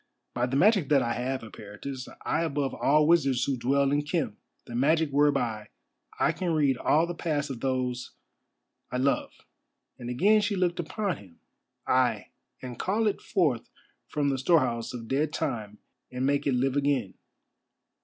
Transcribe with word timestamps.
"By 0.33 0.47
the 0.47 0.55
magic 0.57 0.89
that 0.89 1.03
I 1.03 1.13
have, 1.13 1.41
Eperitus, 1.43 2.07
I 2.25 2.41
above 2.41 2.73
all 2.73 3.05
wizards 3.05 3.43
who 3.43 3.55
dwell 3.55 3.91
in 3.91 4.01
Khem, 4.01 4.35
the 4.65 4.73
magic 4.73 5.11
whereby 5.11 5.67
I 6.19 6.31
can 6.31 6.53
read 6.53 6.75
all 6.77 7.05
the 7.05 7.13
past 7.13 7.51
of 7.51 7.59
those—I 7.59 8.97
love," 8.97 9.31
and 9.99 10.09
again 10.09 10.41
she 10.41 10.55
looked 10.55 10.79
upon 10.79 11.17
him; 11.17 11.39
"ay, 11.85 12.29
and 12.63 12.79
call 12.79 13.05
it 13.05 13.21
forth 13.21 13.69
from 14.07 14.29
the 14.29 14.39
storehouse 14.39 14.91
of 14.91 15.07
dead 15.07 15.31
time 15.31 15.77
and 16.11 16.25
make 16.25 16.47
it 16.47 16.55
live 16.55 16.75
again. 16.75 17.13